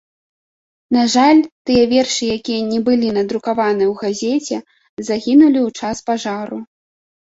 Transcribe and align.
На 0.95 1.01
жаль, 1.15 1.41
тыя 1.69 1.83
вершы, 1.91 2.23
якія 2.37 2.61
не 2.71 2.79
былі 2.89 3.07
надрукаваны 3.17 3.83
ў 3.91 4.07
газеце, 4.07 4.57
загінулі 5.11 5.59
ў 5.67 5.83
час 5.83 5.97
пажару. 6.09 6.57